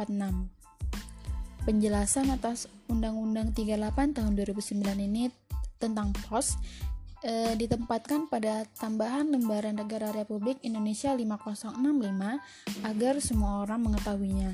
Penjelasan 1.67 2.31
atas 2.31 2.71
Undang-Undang 2.87 3.59
38 3.59 4.23
tahun 4.23 4.33
2009 4.39 4.79
ini 5.11 5.35
tentang 5.83 6.15
POS 6.15 6.55
e, 7.25 7.57
ditempatkan 7.57 8.29
pada 8.29 8.69
tambahan 8.77 9.33
lembaran 9.33 9.81
negara 9.81 10.13
Republik 10.13 10.61
Indonesia 10.61 11.17
5065 11.17 11.81
agar 12.85 13.15
semua 13.25 13.65
orang 13.65 13.81
mengetahuinya. 13.89 14.53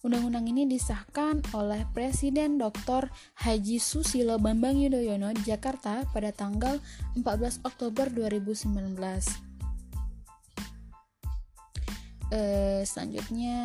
Undang-undang 0.00 0.48
ini 0.48 0.64
disahkan 0.64 1.44
oleh 1.52 1.84
Presiden 1.92 2.56
Dr. 2.56 3.12
Haji 3.44 3.76
Susilo 3.76 4.40
Bambang 4.40 4.80
Yudhoyono 4.80 5.28
di 5.36 5.44
Jakarta 5.44 6.08
pada 6.08 6.32
tanggal 6.32 6.80
14 7.20 7.60
Oktober 7.68 8.08
2019. 8.08 8.96
Eh, 12.32 12.80
selanjutnya, 12.88 13.58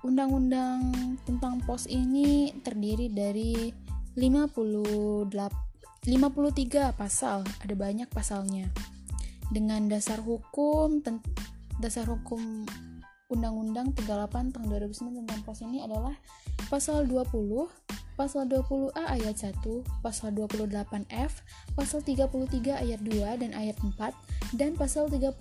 undang-undang 0.00 0.88
tentang 1.28 1.60
pos 1.68 1.84
ini 1.84 2.56
terdiri 2.64 3.12
dari 3.12 3.68
58 4.16 5.63
53 6.04 6.92
pasal, 7.00 7.48
ada 7.64 7.74
banyak 7.74 8.08
pasalnya. 8.12 8.68
Dengan 9.48 9.88
dasar 9.88 10.20
hukum 10.20 11.00
dasar 11.80 12.04
hukum 12.04 12.68
Undang-Undang 13.32 13.96
38 13.96 14.52
tahun 14.52 14.66
2009 14.68 15.24
tentang 15.24 15.40
pos 15.48 15.64
ini 15.64 15.80
adalah 15.80 16.12
pasal 16.68 17.08
20, 17.08 17.24
pasal 18.20 18.44
20A 18.46 19.04
ayat 19.16 19.36
1, 19.48 19.64
pasal 20.04 20.36
28F, 20.36 21.40
pasal 21.72 22.04
33 22.04 22.84
ayat 22.84 23.00
2 23.00 23.40
dan 23.40 23.50
ayat 23.56 23.80
4, 23.80 24.12
dan 24.60 24.76
pasal 24.76 25.08
34 25.08 25.34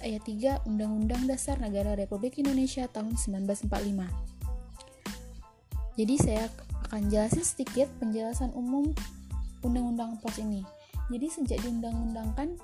ayat 0.00 0.22
3 0.24 0.64
Undang-Undang 0.64 1.28
Dasar 1.28 1.60
Negara 1.60 1.92
Republik 1.92 2.40
Indonesia 2.40 2.88
tahun 2.88 3.20
1945. 3.20 3.68
Jadi 5.96 6.14
saya 6.16 6.48
akan 6.88 7.12
jelasin 7.12 7.44
sedikit 7.44 7.88
penjelasan 8.00 8.52
umum 8.56 8.96
undang-undang 9.66 10.16
pos 10.22 10.38
ini. 10.38 10.62
Jadi 11.10 11.26
sejak 11.30 11.58
diundang-undangkan 11.62 12.58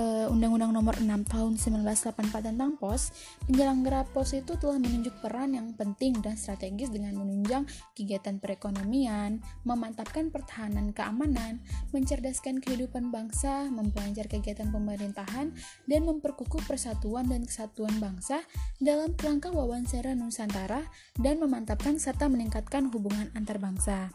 uh, 0.00 0.26
Undang-Undang 0.32 0.72
Nomor 0.76 0.94
6 1.00 1.32
Tahun 1.32 1.52
1984 1.58 2.52
tentang 2.52 2.76
POS, 2.78 3.02
penyelenggara 3.48 4.06
POS 4.12 4.44
itu 4.44 4.52
telah 4.60 4.78
menunjuk 4.78 5.14
peran 5.24 5.56
yang 5.56 5.72
penting 5.74 6.16
dan 6.20 6.36
strategis 6.36 6.92
dengan 6.92 7.16
menunjang 7.18 7.66
kegiatan 7.96 8.38
perekonomian, 8.38 9.42
memantapkan 9.66 10.28
pertahanan 10.30 10.92
keamanan, 10.94 11.60
mencerdaskan 11.90 12.62
kehidupan 12.62 13.10
bangsa, 13.10 13.66
memperlancar 13.72 14.28
kegiatan 14.30 14.68
pemerintahan, 14.70 15.52
dan 15.88 16.00
memperkukuh 16.06 16.62
persatuan 16.68 17.26
dan 17.26 17.42
kesatuan 17.44 17.96
bangsa 17.98 18.44
dalam 18.78 19.16
kerangka 19.16 19.50
wawancara 19.50 20.14
Nusantara 20.14 20.84
dan 21.18 21.40
memantapkan 21.40 21.98
serta 21.98 22.28
meningkatkan 22.30 22.88
hubungan 22.92 23.32
antar 23.34 23.58
bangsa. 23.58 24.12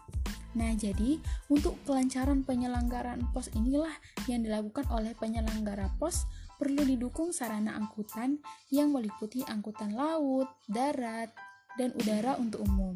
Nah, 0.55 0.71
jadi 0.71 1.19
untuk 1.51 1.75
kelancaran 1.83 2.47
penyelenggaraan 2.47 3.27
pos 3.35 3.51
inilah 3.51 3.91
yang 4.31 4.39
dilakukan 4.39 4.87
oleh 4.87 5.11
penyelenggara 5.19 5.91
pos 5.99 6.23
perlu 6.55 6.87
didukung 6.87 7.35
sarana 7.35 7.75
angkutan 7.75 8.39
yang 8.71 8.95
meliputi 8.95 9.43
angkutan 9.43 9.91
laut, 9.91 10.47
darat, 10.71 11.35
dan 11.75 11.91
udara 11.99 12.39
untuk 12.39 12.63
umum. 12.63 12.95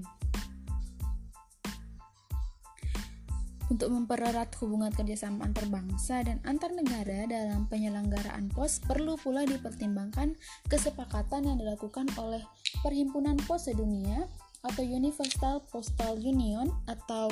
Untuk 3.70 3.94
mempererat 3.94 4.50
hubungan 4.66 4.90
kerjasama 4.90 5.46
antar 5.46 5.70
bangsa 5.70 6.26
dan 6.26 6.42
antar 6.42 6.74
negara 6.74 7.30
dalam 7.30 7.70
penyelenggaraan 7.70 8.50
pos, 8.50 8.82
perlu 8.82 9.14
pula 9.14 9.46
dipertimbangkan 9.46 10.34
kesepakatan 10.66 11.46
yang 11.46 11.58
dilakukan 11.62 12.10
oleh 12.18 12.42
Perhimpunan 12.82 13.38
Pos 13.46 13.70
Sedunia 13.70 14.26
atau 14.66 14.84
Universal 14.84 15.64
Postal 15.72 16.20
Union 16.20 16.72
atau 16.86 17.32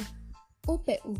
UPU. 0.67 1.15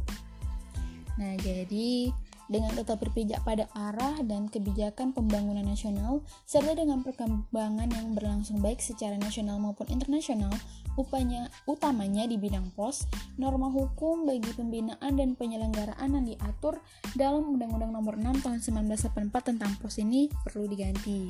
Nah, 1.17 1.33
jadi 1.41 2.13
dengan 2.47 2.71
tetap 2.79 3.03
berpijak 3.03 3.43
pada 3.43 3.67
arah 3.75 4.15
dan 4.23 4.47
kebijakan 4.47 5.11
pembangunan 5.11 5.67
nasional, 5.67 6.23
serta 6.47 6.79
dengan 6.79 7.03
perkembangan 7.03 7.91
yang 7.91 8.15
berlangsung 8.15 8.63
baik 8.63 8.79
secara 8.79 9.19
nasional 9.19 9.59
maupun 9.59 9.87
internasional, 9.91 10.51
upanya, 10.97 11.47
utamanya 11.69 12.25
di 12.25 12.41
bidang 12.41 12.73
pos, 12.73 13.05
norma 13.37 13.69
hukum 13.69 14.25
bagi 14.25 14.49
pembinaan 14.57 15.13
dan 15.13 15.37
penyelenggaraan 15.37 16.17
yang 16.17 16.25
diatur 16.25 16.81
dalam 17.13 17.53
Undang-Undang 17.53 17.93
Nomor 17.93 18.17
6 18.17 18.41
Tahun 18.41 18.59
1984 18.89 19.49
tentang 19.53 19.71
pos 19.77 20.01
ini 20.01 20.27
perlu 20.43 20.65
diganti. 20.65 21.29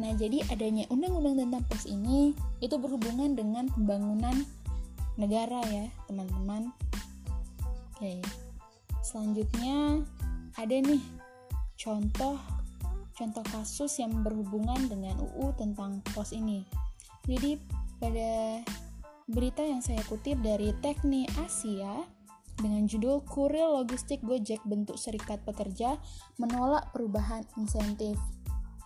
Nah, 0.00 0.16
jadi 0.16 0.40
adanya 0.48 0.88
Undang-Undang 0.88 1.46
tentang 1.46 1.62
pos 1.68 1.84
ini 1.84 2.32
itu 2.64 2.74
berhubungan 2.80 3.36
dengan 3.36 3.68
pembangunan 3.68 4.34
negara 5.20 5.60
ya, 5.68 5.86
teman-teman. 6.08 6.72
Oke. 7.92 8.18
Selanjutnya 9.04 10.00
ada 10.56 10.72
nih 10.72 11.02
contoh 11.76 12.40
contoh 13.12 13.44
kasus 13.52 14.00
yang 14.00 14.24
berhubungan 14.24 14.88
dengan 14.88 15.20
UU 15.20 15.52
tentang 15.54 16.00
pos 16.16 16.32
ini. 16.32 16.64
Jadi 17.28 17.60
pada 18.02 18.58
berita 19.30 19.62
yang 19.62 19.84
saya 19.84 20.02
kutip 20.06 20.40
dari 20.42 20.74
Tekni 20.82 21.26
Asia 21.38 22.02
dengan 22.58 22.84
judul 22.86 23.24
Kurir 23.24 23.64
Logistik 23.64 24.20
Gojek 24.22 24.62
bentuk 24.66 24.98
serikat 25.00 25.42
pekerja 25.42 25.98
menolak 26.38 26.90
perubahan 26.94 27.42
insentif. 27.58 28.18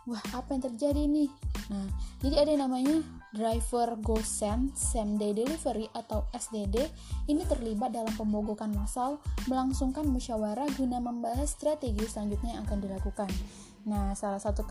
Wah, 0.06 0.22
apa 0.38 0.54
yang 0.54 0.62
terjadi 0.70 1.02
nih? 1.02 1.26
Nah, 1.66 1.90
jadi 2.22 2.46
ada 2.46 2.52
namanya 2.62 3.02
driver 3.34 3.98
go 3.98 4.14
send 4.22 4.70
same 4.78 5.18
day 5.18 5.34
delivery 5.34 5.90
atau 5.98 6.30
SDD 6.30 6.86
ini 7.26 7.42
terlibat 7.50 7.90
dalam 7.90 8.14
pemogokan 8.14 8.70
massal 8.70 9.18
melangsungkan 9.50 10.06
musyawarah 10.06 10.70
guna 10.78 11.02
membahas 11.02 11.50
strategi 11.50 12.06
selanjutnya 12.06 12.54
yang 12.54 12.62
akan 12.70 12.78
dilakukan. 12.86 13.26
Nah, 13.86 14.14
salah 14.14 14.38
satu 14.38 14.62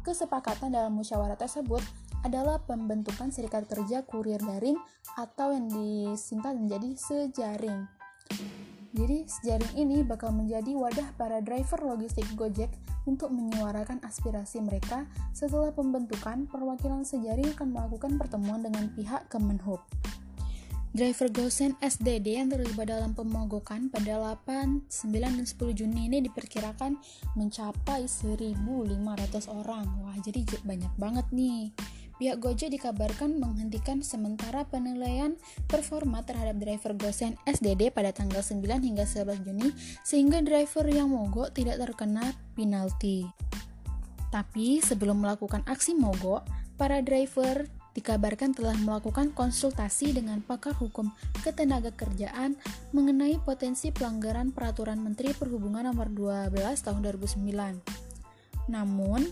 kesepakatan 0.00 0.72
dalam 0.72 0.96
musyawarah 0.96 1.36
tersebut 1.36 1.84
adalah 2.24 2.58
pembentukan 2.64 3.30
serikat 3.30 3.68
kerja 3.68 4.02
kurir 4.08 4.40
daring 4.40 4.80
atau 5.14 5.52
yang 5.52 5.68
disingkat 5.68 6.56
menjadi 6.56 6.90
sejaring. 6.96 7.86
Jadi, 8.94 9.26
sejaring 9.26 9.72
ini 9.74 10.06
bakal 10.06 10.30
menjadi 10.30 10.72
wadah 10.78 11.18
para 11.18 11.42
driver 11.42 11.82
logistik 11.82 12.24
Gojek 12.38 12.70
untuk 13.04 13.34
menyuarakan 13.34 14.00
aspirasi 14.06 14.62
mereka 14.62 15.04
setelah 15.34 15.74
pembentukan 15.74 16.46
perwakilan 16.48 17.04
sejaring 17.04 17.52
akan 17.58 17.74
melakukan 17.74 18.16
pertemuan 18.16 18.62
dengan 18.62 18.88
pihak 18.94 19.26
Kemenhub. 19.28 19.82
Driver 20.94 21.26
Gosen 21.26 21.74
SDD 21.82 22.38
yang 22.38 22.54
terlibat 22.54 22.86
dalam 22.86 23.18
pemogokan 23.18 23.90
pada 23.90 24.14
8, 24.46 24.86
9, 24.86 25.10
dan 25.10 25.42
10 25.42 25.74
Juni 25.74 26.06
ini 26.06 26.22
diperkirakan 26.22 26.94
mencapai 27.34 28.06
1.500 28.06 28.94
orang. 29.50 29.90
Wah, 30.06 30.14
jadi 30.22 30.46
banyak 30.62 30.94
banget 30.94 31.26
nih. 31.34 31.74
Pihak 32.14 32.38
Gojek 32.38 32.70
dikabarkan 32.70 33.42
menghentikan 33.42 33.98
sementara 33.98 34.62
penilaian 34.70 35.34
performa 35.66 36.22
terhadap 36.22 36.62
driver 36.62 36.94
Gosen 36.94 37.34
SDD 37.42 37.90
pada 37.90 38.14
tanggal 38.14 38.38
9 38.38 38.62
hingga 38.62 39.02
11 39.02 39.42
Juni 39.42 39.74
sehingga 40.06 40.38
driver 40.38 40.86
yang 40.86 41.10
mogok 41.10 41.50
tidak 41.50 41.82
terkena 41.82 42.34
penalti. 42.54 43.26
Tapi 44.30 44.82
sebelum 44.82 45.22
melakukan 45.22 45.66
aksi 45.66 45.94
mogok, 45.94 46.46
para 46.74 46.98
driver 47.02 47.66
dikabarkan 47.94 48.50
telah 48.50 48.74
melakukan 48.82 49.30
konsultasi 49.30 50.10
dengan 50.10 50.42
pakar 50.42 50.74
hukum 50.74 51.14
ketenaga 51.46 51.94
kerjaan 51.94 52.58
mengenai 52.90 53.38
potensi 53.38 53.94
pelanggaran 53.94 54.50
peraturan 54.50 54.98
Menteri 54.98 55.30
Perhubungan 55.30 55.86
nomor 55.86 56.10
12 56.10 56.50
tahun 56.82 57.00
2009. 57.06 57.78
Namun, 58.66 59.22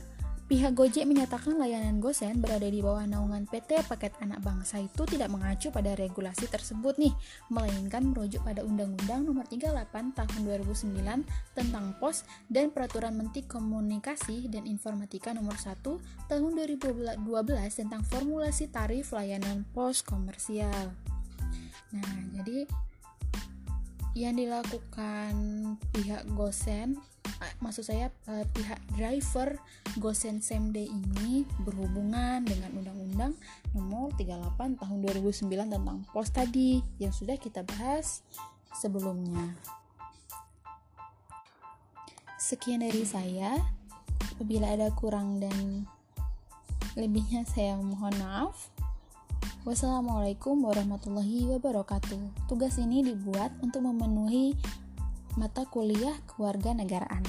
Pihak 0.53 0.77
Gojek 0.77 1.09
menyatakan 1.09 1.57
layanan 1.57 1.97
Gosen 1.97 2.45
berada 2.45 2.69
di 2.69 2.85
bawah 2.85 3.09
naungan 3.09 3.49
PT 3.49 3.89
Paket 3.89 4.13
Anak 4.21 4.45
Bangsa 4.45 4.85
itu 4.85 5.09
tidak 5.09 5.33
mengacu 5.33 5.73
pada 5.73 5.97
regulasi 5.97 6.45
tersebut 6.45 7.01
nih, 7.01 7.09
melainkan 7.49 8.13
merujuk 8.13 8.45
pada 8.45 8.61
Undang-Undang 8.61 9.33
Nomor 9.33 9.49
38 9.49 10.13
Tahun 10.13 10.41
2009 10.45 11.57
tentang 11.57 11.97
Pos 11.97 12.29
dan 12.53 12.69
Peraturan 12.69 13.17
Menteri 13.17 13.49
Komunikasi 13.49 14.53
dan 14.53 14.69
Informatika 14.69 15.33
Nomor 15.33 15.57
1 15.57 15.81
Tahun 16.29 16.53
2012 16.53 17.17
tentang 17.73 18.05
formulasi 18.05 18.69
tarif 18.69 19.17
layanan 19.17 19.65
pos 19.73 20.05
komersial. 20.05 20.93
Nah, 21.97 22.13
jadi 22.37 22.69
yang 24.13 24.37
dilakukan 24.37 25.33
pihak 25.97 26.29
Gosen 26.37 27.01
maksud 27.61 27.85
saya 27.87 28.11
uh, 28.29 28.45
pihak 28.55 28.79
driver 28.95 29.59
Gosen 29.99 30.43
Semde 30.43 30.83
ini 30.83 31.47
berhubungan 31.63 32.43
dengan 32.45 32.71
Undang-Undang 32.77 33.33
Nomor 33.75 34.15
38 34.17 34.81
Tahun 34.81 34.99
2009 35.03 35.49
tentang 35.49 35.99
pos 36.11 36.29
tadi 36.31 36.81
yang 37.03 37.13
sudah 37.13 37.37
kita 37.37 37.65
bahas 37.65 38.23
sebelumnya. 38.77 39.57
Sekian 42.41 42.83
dari 42.83 43.05
saya. 43.07 43.57
Apabila 44.33 44.75
ada 44.75 44.91
kurang 44.91 45.39
dan 45.39 45.87
lebihnya 46.99 47.47
saya 47.47 47.79
mohon 47.79 48.13
maaf. 48.19 48.73
Wassalamualaikum 49.63 50.59
warahmatullahi 50.67 51.47
wabarakatuh. 51.55 52.51
Tugas 52.51 52.83
ini 52.83 53.07
dibuat 53.07 53.55
untuk 53.63 53.87
memenuhi 53.87 54.59
mata 55.37 55.65
kuliah 55.65 56.17
kewarganegaraan. 56.29 57.25